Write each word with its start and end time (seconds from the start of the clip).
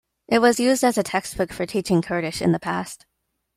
It 0.27 0.39
was 0.39 0.59
used 0.59 0.83
as 0.83 0.97
a 0.97 1.03
textbook 1.03 1.53
for 1.53 1.67
teaching 1.67 2.01
Kurdish 2.01 2.41
in 2.41 2.53
the 2.53 2.59
past. 2.59 3.05